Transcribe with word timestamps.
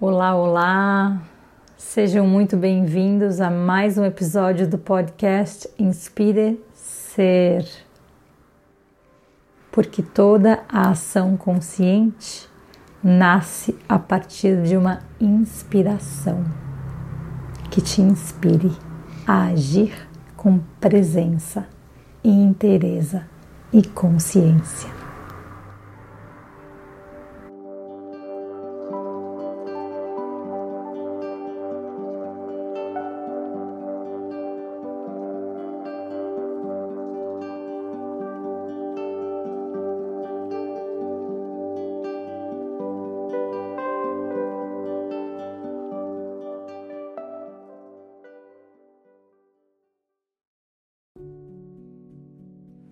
Olá, 0.00 0.34
olá! 0.34 1.22
Sejam 1.76 2.26
muito 2.26 2.56
bem-vindos 2.56 3.40
a 3.40 3.48
mais 3.48 3.96
um 3.96 4.04
episódio 4.04 4.68
do 4.68 4.76
podcast 4.76 5.70
Inspire 5.78 6.60
Ser. 6.74 7.64
Porque 9.70 10.02
toda 10.02 10.64
a 10.68 10.90
ação 10.90 11.36
consciente 11.36 12.50
nasce 13.00 13.78
a 13.88 13.96
partir 13.96 14.62
de 14.62 14.76
uma 14.76 14.98
inspiração 15.20 16.44
que 17.70 17.80
te 17.80 18.02
inspire 18.02 18.72
a 19.24 19.44
agir 19.44 19.94
com 20.36 20.58
presença, 20.80 21.68
inteireza 22.24 23.24
e 23.72 23.80
consciência. 23.86 25.03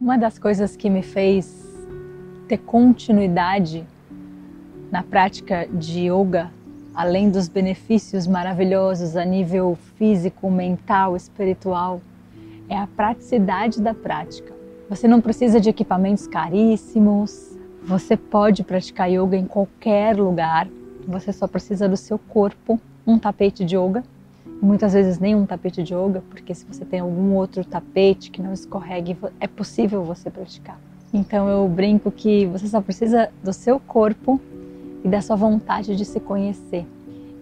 Uma 0.00 0.16
das 0.16 0.38
coisas 0.38 0.76
que 0.76 0.88
me 0.88 1.02
fez 1.02 1.54
ter 2.48 2.56
continuidade 2.56 3.86
na 4.90 5.02
prática 5.02 5.68
de 5.70 6.08
yoga, 6.10 6.50
além 6.94 7.28
dos 7.28 7.48
benefícios 7.48 8.26
maravilhosos 8.26 9.14
a 9.14 9.26
nível 9.26 9.76
físico, 9.96 10.50
mental, 10.50 11.14
espiritual, 11.16 12.00
é 12.66 12.78
a 12.78 12.86
praticidade 12.86 13.82
da 13.82 13.92
prática. 13.92 14.54
Você 14.88 15.06
não 15.06 15.20
precisa 15.20 15.60
de 15.60 15.68
equipamentos 15.68 16.26
caríssimos, 16.26 17.54
você 17.84 18.16
pode 18.16 18.64
praticar 18.64 19.10
yoga 19.10 19.36
em 19.36 19.44
qualquer 19.44 20.16
lugar, 20.16 20.66
você 21.06 21.30
só 21.30 21.46
precisa 21.46 21.86
do 21.86 21.96
seu 21.98 22.18
corpo, 22.18 22.80
um 23.06 23.18
tapete 23.18 23.66
de 23.66 23.76
yoga 23.76 24.02
muitas 24.60 24.92
vezes 24.92 25.18
nem 25.18 25.34
um 25.34 25.46
tapete 25.46 25.82
de 25.82 25.94
yoga, 25.94 26.22
porque 26.28 26.54
se 26.54 26.64
você 26.66 26.84
tem 26.84 27.00
algum 27.00 27.34
outro 27.34 27.64
tapete 27.64 28.30
que 28.30 28.42
não 28.42 28.52
escorregue, 28.52 29.16
é 29.38 29.46
possível 29.46 30.04
você 30.04 30.30
praticar. 30.30 30.78
Então 31.12 31.48
eu 31.48 31.66
brinco 31.68 32.10
que 32.10 32.46
você 32.46 32.68
só 32.68 32.80
precisa 32.80 33.30
do 33.42 33.52
seu 33.52 33.80
corpo 33.80 34.40
e 35.02 35.08
da 35.08 35.20
sua 35.20 35.36
vontade 35.36 35.96
de 35.96 36.04
se 36.04 36.20
conhecer. 36.20 36.86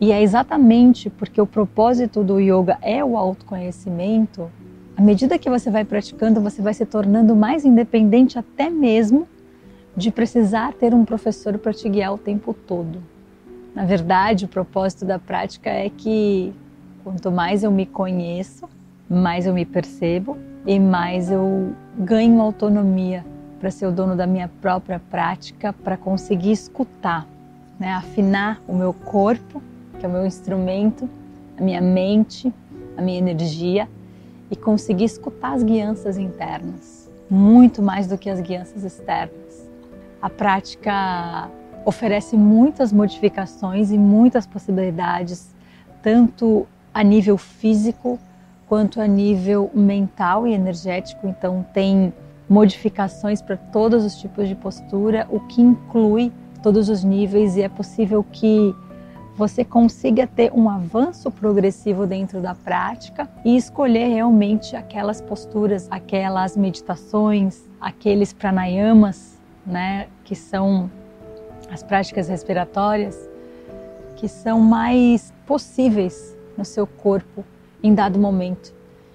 E 0.01 0.13
é 0.13 0.23
exatamente 0.23 1.11
porque 1.11 1.41
o 1.41 1.47
propósito 1.47 2.23
do 2.23 2.39
yoga 2.39 2.79
é 2.81 3.05
o 3.05 3.17
autoconhecimento. 3.17 4.49
À 4.97 5.03
medida 5.03 5.39
que 5.39 5.51
você 5.51 5.71
vai 5.71 5.85
praticando, 5.85 6.41
você 6.41 6.63
vai 6.63 6.73
se 6.73 6.87
tornando 6.87 7.35
mais 7.35 7.65
independente 7.65 8.39
até 8.39 8.71
mesmo 8.71 9.27
de 9.97 10.13
precisar 10.13 10.73
ter 10.73 10.95
um 10.95 11.05
professor 11.05 11.59
para 11.59 11.73
te 11.73 11.89
guiar 11.89 12.15
o 12.15 12.19
tempo 12.19 12.55
todo. 12.55 13.03
Na 13.75 13.85
verdade, 13.85 14.45
o 14.45 14.49
propósito 14.49 15.05
da 15.05 15.19
prática 15.19 15.69
é 15.69 15.91
que 15.91 16.53
Quanto 17.09 17.33
mais 17.33 17.65
eu 17.65 17.71
me 17.71 17.87
conheço, 17.87 18.69
mais 19.09 19.47
eu 19.47 19.55
me 19.55 19.65
percebo 19.65 20.37
e 20.67 20.79
mais 20.79 21.31
eu 21.31 21.73
ganho 21.97 22.39
autonomia 22.39 23.25
para 23.59 23.71
ser 23.71 23.87
o 23.87 23.91
dono 23.91 24.15
da 24.15 24.27
minha 24.27 24.47
própria 24.61 25.01
prática, 25.01 25.73
para 25.73 25.97
conseguir 25.97 26.53
escutar, 26.53 27.27
né? 27.81 27.95
afinar 27.95 28.61
o 28.69 28.75
meu 28.75 28.93
corpo, 28.93 29.63
que 29.99 30.05
é 30.05 30.09
o 30.09 30.13
meu 30.13 30.27
instrumento, 30.27 31.09
a 31.57 31.63
minha 31.63 31.81
mente, 31.81 32.53
a 32.95 33.01
minha 33.01 33.17
energia 33.17 33.89
e 34.51 34.55
conseguir 34.55 35.05
escutar 35.05 35.55
as 35.55 35.63
guianças 35.63 36.19
internas, 36.19 37.11
muito 37.31 37.81
mais 37.81 38.07
do 38.07 38.19
que 38.19 38.29
as 38.29 38.39
guianças 38.39 38.85
externas. 38.85 39.67
A 40.21 40.29
prática 40.29 41.49
oferece 41.87 42.37
muitas 42.37 42.93
modificações 42.93 43.91
e 43.91 43.97
muitas 43.97 44.47
possibilidades, 44.47 45.55
tanto 46.03 46.67
a 46.93 47.03
nível 47.03 47.39
físico 47.39 48.19
quanto 48.69 49.01
a 49.01 49.07
nível 49.07 49.71
mental 49.75 50.47
e 50.47 50.53
energético. 50.53 51.27
Então, 51.27 51.65
tem 51.73 52.13
modificações 52.49 53.41
para 53.43 53.57
todos 53.57 54.05
os 54.05 54.17
tipos 54.17 54.49
de 54.49 54.55
postura, 54.55 55.27
o 55.31 55.41
que 55.41 55.61
inclui 55.61 56.33
todos 56.63 56.89
os 56.89 57.05
níveis, 57.05 57.57
e 57.57 57.63
é 57.63 57.69
possível 57.69 58.25
que 58.31 58.75
você 59.37 59.65
consiga 59.65 60.27
ter 60.27 60.53
um 60.53 60.69
avanço 60.69 61.31
progressivo 61.31 62.07
dentro 62.07 62.41
da 62.41 62.55
prática 62.57 63.29
e 63.45 63.57
escolher 63.57 64.09
realmente 64.09 64.75
aquelas 64.75 65.21
posturas, 65.21 65.87
aquelas 65.91 66.57
meditações, 66.57 67.63
aqueles 67.81 68.33
pranayamas, 68.33 69.39
né, 69.65 70.09
que 70.25 70.35
são 70.35 70.91
as 71.71 71.83
práticas 71.85 72.29
respiratórias, 72.29 73.17
que 74.17 74.27
são 74.27 74.59
mais 74.61 75.33
possíveis 75.47 76.37
no 76.59 76.65
seu 76.65 76.87
corpo 76.87 77.45
em 77.83 77.95
dado 77.95 78.19
momento. 78.19 78.75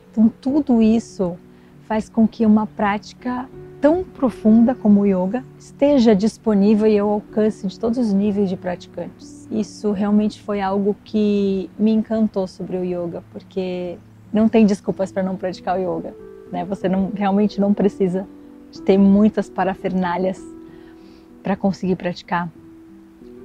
Então, 0.09 0.31
tudo 0.41 0.81
isso 0.81 1.37
faz 1.85 2.07
com 2.07 2.27
que 2.27 2.45
uma 2.45 2.65
prática 2.65 3.47
tão 3.81 4.01
profunda 4.03 4.73
como 4.73 5.01
o 5.01 5.05
yoga 5.05 5.43
esteja 5.59 6.15
disponível 6.15 6.87
e 6.87 6.97
ao 6.97 7.09
alcance 7.09 7.67
de 7.67 7.77
todos 7.77 7.97
os 7.97 8.13
níveis 8.13 8.49
de 8.49 8.55
praticantes. 8.55 9.45
Isso 9.51 9.91
realmente 9.91 10.41
foi 10.41 10.61
algo 10.61 10.95
que 11.03 11.69
me 11.77 11.91
encantou 11.91 12.47
sobre 12.47 12.77
o 12.77 12.83
yoga, 12.85 13.21
porque 13.33 13.97
não 14.31 14.47
tem 14.47 14.65
desculpas 14.65 15.11
para 15.11 15.21
não 15.21 15.35
praticar 15.35 15.77
o 15.77 15.81
yoga, 15.81 16.15
né? 16.49 16.63
Você 16.63 16.87
não 16.87 17.11
realmente 17.13 17.59
não 17.59 17.73
precisa 17.73 18.25
de 18.71 18.81
ter 18.81 18.97
muitas 18.97 19.49
parafernálias 19.49 20.41
para 21.43 21.57
conseguir 21.57 21.97
praticar. 21.97 22.49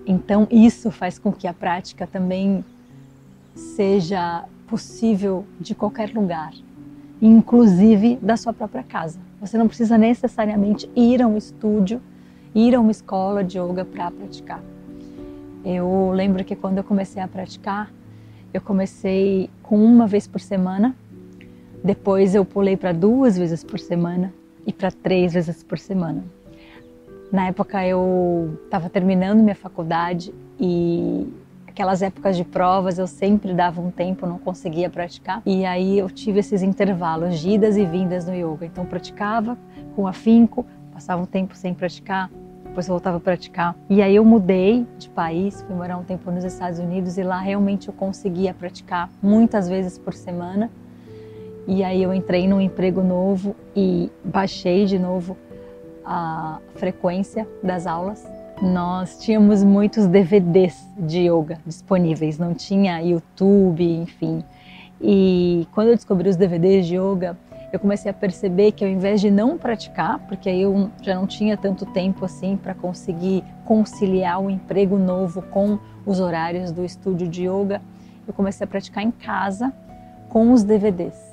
Então, 0.06 0.46
isso 0.50 0.90
faz 0.90 1.18
com 1.18 1.32
que 1.32 1.48
a 1.48 1.52
prática 1.52 2.06
também 2.06 2.64
seja 3.58 4.44
possível 4.68 5.44
de 5.58 5.74
qualquer 5.74 6.14
lugar, 6.14 6.52
inclusive 7.20 8.16
da 8.22 8.36
sua 8.36 8.52
própria 8.52 8.82
casa. 8.82 9.18
Você 9.40 9.58
não 9.58 9.66
precisa 9.66 9.98
necessariamente 9.98 10.88
ir 10.94 11.20
a 11.22 11.26
um 11.26 11.36
estúdio, 11.36 12.00
ir 12.54 12.74
a 12.74 12.80
uma 12.80 12.90
escola 12.90 13.42
de 13.42 13.58
yoga 13.58 13.84
para 13.84 14.10
praticar. 14.10 14.62
Eu 15.64 16.12
lembro 16.14 16.44
que 16.44 16.54
quando 16.54 16.78
eu 16.78 16.84
comecei 16.84 17.20
a 17.20 17.26
praticar, 17.28 17.92
eu 18.54 18.60
comecei 18.60 19.50
com 19.62 19.76
uma 19.84 20.06
vez 20.06 20.26
por 20.26 20.40
semana, 20.40 20.94
depois 21.82 22.34
eu 22.34 22.44
pulei 22.44 22.76
para 22.76 22.92
duas 22.92 23.36
vezes 23.36 23.64
por 23.64 23.78
semana 23.78 24.32
e 24.66 24.72
para 24.72 24.90
três 24.90 25.34
vezes 25.34 25.62
por 25.62 25.78
semana. 25.78 26.24
Na 27.32 27.48
época 27.48 27.84
eu 27.86 28.58
estava 28.64 28.88
terminando 28.88 29.40
minha 29.40 29.54
faculdade 29.54 30.32
e 30.58 31.26
aquelas 31.78 32.02
épocas 32.02 32.36
de 32.36 32.42
provas 32.42 32.98
eu 32.98 33.06
sempre 33.06 33.54
dava 33.54 33.80
um 33.80 33.88
tempo, 33.88 34.26
não 34.26 34.36
conseguia 34.36 34.90
praticar. 34.90 35.40
E 35.46 35.64
aí 35.64 35.96
eu 35.96 36.10
tive 36.10 36.40
esses 36.40 36.60
intervalos 36.60 37.38
de 37.38 37.50
idas 37.50 37.76
e 37.76 37.84
vindas 37.84 38.26
no 38.26 38.34
yoga. 38.34 38.66
Então 38.66 38.84
praticava 38.84 39.56
com 39.94 40.04
afinco, 40.04 40.66
passava 40.92 41.22
um 41.22 41.24
tempo 41.24 41.54
sem 41.54 41.72
praticar, 41.72 42.28
depois 42.64 42.88
voltava 42.88 43.18
a 43.18 43.20
praticar. 43.20 43.76
E 43.88 44.02
aí 44.02 44.16
eu 44.16 44.24
mudei 44.24 44.84
de 44.98 45.08
país, 45.08 45.62
fui 45.62 45.76
morar 45.76 45.96
um 45.98 46.02
tempo 46.02 46.32
nos 46.32 46.42
Estados 46.42 46.80
Unidos 46.80 47.16
e 47.16 47.22
lá 47.22 47.38
realmente 47.38 47.86
eu 47.86 47.94
conseguia 47.94 48.52
praticar 48.52 49.08
muitas 49.22 49.68
vezes 49.68 49.96
por 49.96 50.14
semana. 50.14 50.68
E 51.64 51.84
aí 51.84 52.02
eu 52.02 52.12
entrei 52.12 52.48
num 52.48 52.60
emprego 52.60 53.04
novo 53.04 53.54
e 53.76 54.10
baixei 54.24 54.84
de 54.84 54.98
novo 54.98 55.36
a 56.04 56.58
frequência 56.74 57.46
das 57.62 57.86
aulas 57.86 58.26
nós 58.62 59.18
tínhamos 59.18 59.62
muitos 59.62 60.06
DVDs 60.06 60.88
de 60.98 61.28
yoga 61.28 61.58
disponíveis, 61.64 62.38
não 62.38 62.54
tinha 62.54 63.00
YouTube, 63.00 63.84
enfim. 63.84 64.42
E 65.00 65.66
quando 65.72 65.88
eu 65.88 65.94
descobri 65.94 66.28
os 66.28 66.36
DVDs 66.36 66.86
de 66.86 66.96
yoga, 66.96 67.36
eu 67.72 67.78
comecei 67.78 68.10
a 68.10 68.14
perceber 68.14 68.72
que 68.72 68.84
ao 68.84 68.90
invés 68.90 69.20
de 69.20 69.30
não 69.30 69.58
praticar, 69.58 70.18
porque 70.26 70.48
aí 70.48 70.62
eu 70.62 70.90
já 71.02 71.14
não 71.14 71.26
tinha 71.26 71.56
tanto 71.56 71.86
tempo 71.86 72.24
assim 72.24 72.56
para 72.56 72.74
conseguir 72.74 73.44
conciliar 73.64 74.40
o 74.40 74.50
emprego 74.50 74.98
novo 74.98 75.42
com 75.42 75.78
os 76.04 76.18
horários 76.18 76.72
do 76.72 76.84
estúdio 76.84 77.28
de 77.28 77.44
yoga, 77.46 77.80
eu 78.26 78.34
comecei 78.34 78.64
a 78.64 78.68
praticar 78.68 79.04
em 79.04 79.10
casa 79.10 79.72
com 80.28 80.52
os 80.52 80.64
DVDs. 80.64 81.27